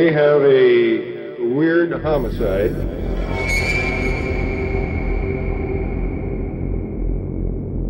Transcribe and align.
We 0.00 0.06
have 0.14 0.40
a 0.40 1.36
weird 1.52 1.92
homicide. 1.92 2.70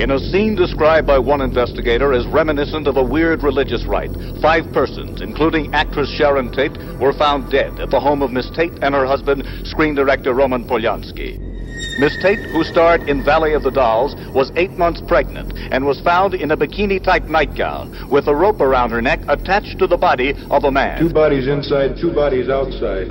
In 0.00 0.12
a 0.12 0.20
scene 0.20 0.54
described 0.54 1.08
by 1.08 1.18
one 1.18 1.40
investigator 1.40 2.12
as 2.12 2.24
reminiscent 2.28 2.86
of 2.86 2.96
a 2.96 3.02
weird 3.02 3.42
religious 3.42 3.84
rite, 3.86 4.12
five 4.40 4.72
persons, 4.72 5.20
including 5.20 5.74
actress 5.74 6.08
Sharon 6.16 6.52
Tate, 6.52 6.78
were 7.00 7.12
found 7.12 7.50
dead 7.50 7.80
at 7.80 7.90
the 7.90 7.98
home 7.98 8.22
of 8.22 8.30
Miss 8.30 8.48
Tate 8.50 8.78
and 8.82 8.94
her 8.94 9.04
husband, 9.04 9.42
screen 9.66 9.96
director 9.96 10.32
Roman 10.32 10.64
Polanski. 10.64 11.55
Miss 11.98 12.14
Tate, 12.20 12.40
who 12.50 12.62
starred 12.62 13.08
in 13.08 13.24
Valley 13.24 13.54
of 13.54 13.62
the 13.62 13.70
Dolls, 13.70 14.14
was 14.34 14.52
eight 14.56 14.72
months 14.72 15.00
pregnant 15.00 15.54
and 15.70 15.86
was 15.86 15.98
found 16.02 16.34
in 16.34 16.50
a 16.50 16.56
bikini-type 16.56 17.24
nightgown 17.24 18.10
with 18.10 18.26
a 18.26 18.34
rope 18.34 18.60
around 18.60 18.90
her 18.90 19.00
neck 19.00 19.20
attached 19.28 19.78
to 19.78 19.86
the 19.86 19.96
body 19.96 20.34
of 20.50 20.64
a 20.64 20.70
man. 20.70 20.98
Two 20.98 21.12
bodies 21.12 21.48
inside, 21.48 21.96
two 21.96 22.12
bodies 22.12 22.50
outside. 22.50 23.10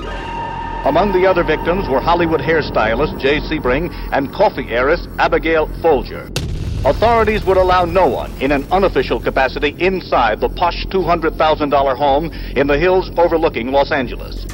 Among 0.85 1.13
the 1.13 1.25
other 1.25 1.43
victims 1.43 1.89
were 1.89 1.99
Hollywood 1.99 2.41
hairstylist 2.41 3.19
Jay 3.19 3.39
Sebring 3.39 3.89
and 4.11 4.31
coffee 4.31 4.69
heiress 4.69 5.07
Abigail 5.17 5.65
Folger. 5.81 6.29
Authorities 6.85 7.43
would 7.45 7.57
allow 7.57 7.85
no 7.85 8.07
one 8.07 8.31
in 8.39 8.51
an 8.51 8.71
unofficial 8.71 9.19
capacity 9.19 9.75
inside 9.79 10.39
the 10.39 10.49
posh 10.49 10.85
$200,000 10.91 11.97
home 11.97 12.31
in 12.55 12.67
the 12.67 12.77
hills 12.77 13.09
overlooking 13.17 13.71
Los 13.71 13.91
Angeles. 13.91 14.45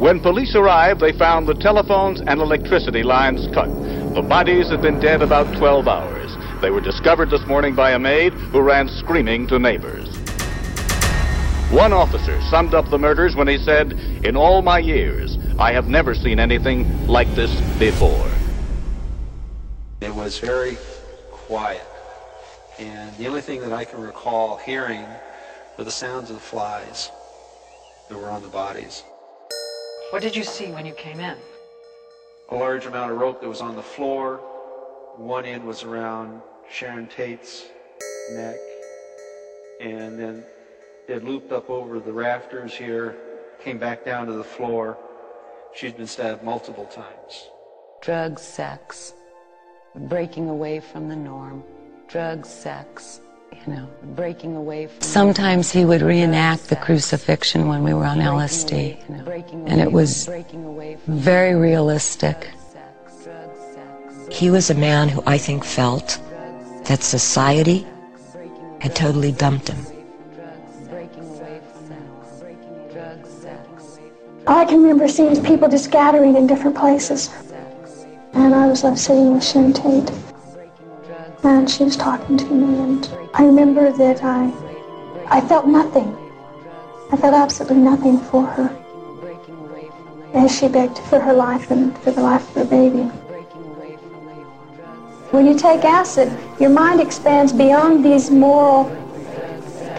When 0.00 0.18
police 0.18 0.54
arrived, 0.54 1.00
they 1.00 1.12
found 1.12 1.46
the 1.46 1.52
telephones 1.52 2.22
and 2.22 2.40
electricity 2.40 3.02
lines 3.02 3.46
cut. 3.52 3.68
The 4.14 4.22
bodies 4.22 4.70
had 4.70 4.80
been 4.80 4.98
dead 4.98 5.20
about 5.20 5.54
12 5.58 5.86
hours. 5.86 6.34
They 6.62 6.70
were 6.70 6.80
discovered 6.80 7.28
this 7.28 7.46
morning 7.46 7.74
by 7.74 7.90
a 7.90 7.98
maid 7.98 8.32
who 8.32 8.62
ran 8.62 8.88
screaming 8.88 9.46
to 9.48 9.58
neighbors. 9.58 10.08
One 11.70 11.92
officer 11.92 12.40
summed 12.48 12.72
up 12.72 12.88
the 12.88 12.96
murders 12.96 13.36
when 13.36 13.46
he 13.46 13.58
said, 13.58 13.92
In 14.24 14.38
all 14.38 14.62
my 14.62 14.78
years, 14.78 15.36
I 15.58 15.72
have 15.72 15.88
never 15.88 16.14
seen 16.14 16.40
anything 16.40 17.06
like 17.06 17.28
this 17.34 17.54
before. 17.78 18.26
It 20.00 20.14
was 20.14 20.38
very 20.38 20.78
quiet. 21.30 21.84
And 22.78 23.14
the 23.18 23.26
only 23.26 23.42
thing 23.42 23.60
that 23.60 23.74
I 23.74 23.84
can 23.84 24.00
recall 24.00 24.56
hearing 24.56 25.04
were 25.76 25.84
the 25.84 25.90
sounds 25.90 26.30
of 26.30 26.36
the 26.36 26.40
flies 26.40 27.10
that 28.08 28.16
were 28.16 28.30
on 28.30 28.40
the 28.40 28.48
bodies. 28.48 29.02
What 30.10 30.22
did 30.22 30.34
you 30.34 30.42
see 30.42 30.72
when 30.72 30.84
you 30.84 30.92
came 30.94 31.20
in? 31.20 31.36
A 32.48 32.56
large 32.56 32.84
amount 32.84 33.12
of 33.12 33.18
rope 33.18 33.40
that 33.40 33.48
was 33.48 33.60
on 33.60 33.76
the 33.76 33.82
floor. 33.82 34.38
One 35.16 35.44
end 35.44 35.64
was 35.64 35.84
around 35.84 36.42
Sharon 36.68 37.06
Tate's 37.06 37.66
neck. 38.32 38.56
And 39.80 40.18
then 40.18 40.44
it 41.06 41.24
looped 41.24 41.52
up 41.52 41.70
over 41.70 42.00
the 42.00 42.12
rafters 42.12 42.74
here, 42.74 43.16
came 43.62 43.78
back 43.78 44.04
down 44.04 44.26
to 44.26 44.32
the 44.32 44.42
floor. 44.42 44.98
She'd 45.76 45.96
been 45.96 46.08
stabbed 46.08 46.42
multiple 46.42 46.86
times. 46.86 47.48
Drugs, 48.00 48.42
sex, 48.42 49.14
breaking 49.94 50.48
away 50.48 50.80
from 50.80 51.08
the 51.08 51.14
norm. 51.14 51.62
Drugs, 52.08 52.48
sex, 52.48 53.20
you 53.52 53.74
know, 53.74 53.88
breaking 54.14 54.56
away 54.56 54.86
from. 54.86 55.00
Sometimes 55.02 55.70
he 55.70 55.84
would 55.84 56.02
reenact 56.02 56.68
the 56.68 56.76
crucifixion 56.76 57.68
when 57.68 57.82
we 57.82 57.94
were 57.94 58.04
on 58.04 58.18
LSD, 58.18 58.98
and 59.66 59.80
it 59.80 59.92
was 59.92 60.28
very 61.06 61.54
realistic. 61.54 62.50
He 64.30 64.50
was 64.50 64.70
a 64.70 64.74
man 64.74 65.08
who 65.08 65.22
I 65.26 65.38
think 65.38 65.64
felt 65.64 66.20
that 66.84 67.02
society 67.02 67.86
had 68.80 68.94
totally 68.96 69.32
dumped 69.32 69.68
him. 69.68 69.86
I 74.46 74.64
can 74.64 74.82
remember 74.82 75.06
seeing 75.06 75.42
people 75.44 75.68
just 75.68 75.90
gathering 75.90 76.34
in 76.34 76.46
different 76.46 76.76
places. 76.76 77.30
And 78.32 78.54
I 78.54 78.66
was 78.66 78.82
left 78.82 78.98
sitting 78.98 79.34
with 79.34 79.44
Sharon 79.44 79.72
Tate. 79.72 80.10
She 81.70 81.84
was 81.84 81.96
talking 81.96 82.36
to 82.36 82.46
me, 82.46 82.78
and 82.80 83.08
I 83.32 83.44
remember 83.44 83.92
that 83.92 84.24
I, 84.24 84.52
I 85.28 85.40
felt 85.40 85.68
nothing. 85.68 86.16
I 87.12 87.16
felt 87.16 87.32
absolutely 87.32 87.78
nothing 87.78 88.18
for 88.18 88.44
her 88.44 88.76
as 90.34 90.58
she 90.58 90.66
begged 90.66 90.98
for 90.98 91.20
her 91.20 91.32
life 91.32 91.70
and 91.70 91.96
for 91.98 92.10
the 92.10 92.22
life 92.22 92.48
of 92.50 92.54
her 92.56 92.64
baby. 92.64 93.04
When 95.30 95.46
you 95.46 95.56
take 95.56 95.84
acid, 95.84 96.36
your 96.58 96.70
mind 96.70 97.00
expands 97.00 97.52
beyond 97.52 98.04
these 98.04 98.32
moral 98.32 98.84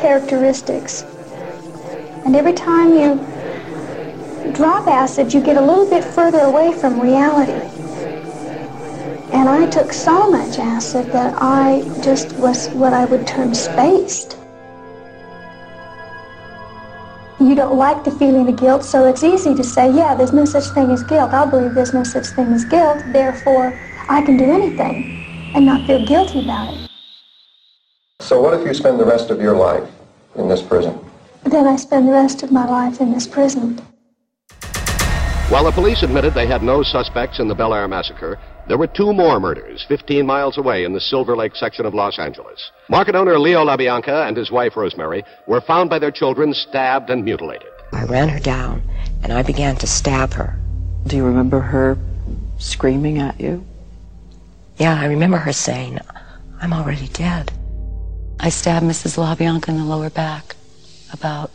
characteristics. 0.01 1.03
And 2.25 2.35
every 2.35 2.53
time 2.53 2.93
you 2.93 3.15
drop 4.51 4.87
acid, 4.87 5.33
you 5.33 5.39
get 5.39 5.55
a 5.55 5.61
little 5.61 5.89
bit 5.89 6.03
further 6.03 6.41
away 6.41 6.73
from 6.73 6.99
reality. 6.99 7.80
And 9.33 9.47
I 9.47 9.69
took 9.69 9.93
so 9.93 10.29
much 10.29 10.59
acid 10.59 11.07
that 11.13 11.33
I 11.41 11.83
just 12.03 12.35
was 12.37 12.69
what 12.69 12.93
I 12.93 13.05
would 13.05 13.25
term 13.25 13.53
spaced. 13.53 14.37
You 17.39 17.55
don't 17.55 17.77
like 17.77 18.03
the 18.03 18.11
feeling 18.11 18.47
of 18.49 18.57
guilt, 18.57 18.83
so 18.83 19.07
it's 19.07 19.23
easy 19.23 19.55
to 19.55 19.63
say, 19.63 19.91
yeah, 19.91 20.15
there's 20.15 20.33
no 20.33 20.45
such 20.45 20.65
thing 20.75 20.91
as 20.91 21.01
guilt. 21.03 21.31
I 21.31 21.49
believe 21.49 21.73
there's 21.73 21.93
no 21.93 22.03
such 22.03 22.27
thing 22.27 22.53
as 22.53 22.65
guilt, 22.65 23.01
therefore 23.07 23.79
I 24.09 24.21
can 24.21 24.37
do 24.37 24.43
anything 24.43 25.51
and 25.55 25.65
not 25.65 25.87
feel 25.87 26.05
guilty 26.05 26.39
about 26.41 26.73
it. 26.73 26.89
So 28.19 28.41
what 28.41 28.53
if 28.53 28.67
you 28.67 28.73
spend 28.73 28.99
the 28.99 29.05
rest 29.05 29.29
of 29.29 29.41
your 29.41 29.55
life 29.55 29.89
in 30.35 30.47
this 30.49 30.61
prison? 30.61 30.99
Then 31.43 31.67
I 31.67 31.77
spend 31.77 32.07
the 32.07 32.13
rest 32.13 32.43
of 32.43 32.51
my 32.51 32.65
life 32.65 33.01
in 33.01 33.11
this 33.11 33.25
prison. 33.25 33.81
While 35.51 35.65
the 35.65 35.71
police 35.73 36.01
admitted 36.01 36.33
they 36.33 36.47
had 36.47 36.63
no 36.63 36.81
suspects 36.81 37.37
in 37.39 37.49
the 37.49 37.55
Bel 37.55 37.73
Air 37.73 37.85
massacre, 37.85 38.39
there 38.69 38.77
were 38.77 38.87
two 38.87 39.11
more 39.11 39.37
murders 39.37 39.83
15 39.85 40.25
miles 40.25 40.57
away 40.57 40.85
in 40.85 40.93
the 40.93 41.01
Silver 41.01 41.35
Lake 41.35 41.57
section 41.57 41.85
of 41.85 41.93
Los 41.93 42.17
Angeles. 42.17 42.71
Market 42.87 43.15
owner 43.15 43.37
Leo 43.37 43.65
LaBianca 43.65 44.29
and 44.29 44.37
his 44.37 44.49
wife 44.49 44.77
Rosemary 44.77 45.25
were 45.47 45.59
found 45.59 45.89
by 45.89 45.99
their 45.99 46.09
children 46.09 46.53
stabbed 46.53 47.09
and 47.09 47.25
mutilated. 47.25 47.67
I 47.91 48.05
ran 48.05 48.29
her 48.29 48.39
down 48.39 48.81
and 49.23 49.33
I 49.33 49.43
began 49.43 49.75
to 49.75 49.87
stab 49.87 50.31
her. 50.35 50.57
Do 51.05 51.17
you 51.17 51.25
remember 51.25 51.59
her 51.59 51.97
screaming 52.57 53.17
at 53.17 53.37
you? 53.37 53.61
Yeah, 54.77 54.97
I 54.97 55.07
remember 55.07 55.35
her 55.35 55.51
saying, 55.51 55.99
I'm 56.61 56.71
already 56.71 57.09
dead. 57.09 57.51
I 58.39 58.47
stabbed 58.47 58.85
Mrs. 58.85 59.17
LaBianca 59.17 59.67
in 59.67 59.79
the 59.79 59.83
lower 59.83 60.09
back 60.09 60.55
about 61.11 61.51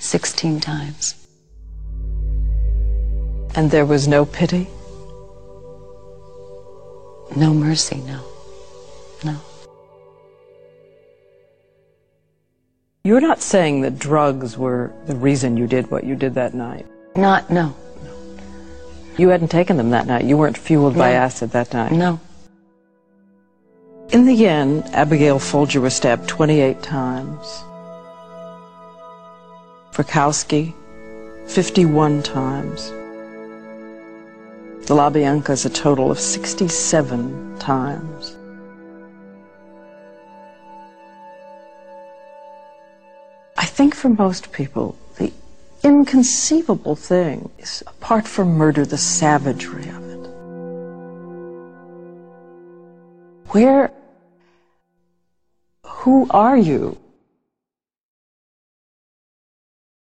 16 0.00 0.60
times. 0.60 1.19
And 3.60 3.70
there 3.70 3.84
was 3.84 4.08
no 4.08 4.24
pity? 4.24 4.68
No 7.36 7.52
mercy, 7.52 7.96
no. 8.06 8.22
No. 9.22 9.36
You're 13.04 13.20
not 13.20 13.42
saying 13.42 13.82
that 13.82 13.98
drugs 13.98 14.56
were 14.56 14.94
the 15.04 15.14
reason 15.14 15.58
you 15.58 15.66
did 15.66 15.90
what 15.90 16.04
you 16.04 16.16
did 16.16 16.32
that 16.36 16.54
night? 16.54 16.86
Not, 17.14 17.50
no. 17.50 17.76
You 19.18 19.28
hadn't 19.28 19.48
taken 19.48 19.76
them 19.76 19.90
that 19.90 20.06
night. 20.06 20.24
You 20.24 20.38
weren't 20.38 20.56
fueled 20.56 20.96
by 20.96 21.10
No. 21.10 21.16
acid 21.16 21.50
that 21.50 21.74
night. 21.74 21.92
No. 21.92 22.18
In 24.08 24.24
the 24.24 24.46
end, 24.46 24.84
Abigail 24.94 25.38
Folger 25.38 25.82
was 25.82 25.94
stabbed 25.94 26.26
28 26.30 26.82
times. 26.82 27.62
Frykowski, 29.92 30.72
51 31.46 32.22
times. 32.22 32.90
The 34.86 34.94
LaBiancas 34.96 35.66
a 35.66 35.70
total 35.70 36.10
of 36.10 36.18
67 36.18 37.58
times. 37.58 38.36
I 43.56 43.66
think 43.66 43.94
for 43.94 44.08
most 44.08 44.52
people, 44.52 44.96
the 45.16 45.32
inconceivable 45.84 46.96
thing 46.96 47.50
is, 47.58 47.82
apart 47.86 48.26
from 48.26 48.54
murder, 48.54 48.84
the 48.84 48.98
savagery 48.98 49.88
of 49.88 50.04
it. 50.10 50.30
Where, 53.52 53.92
who 55.84 56.26
are 56.30 56.56
you 56.56 56.98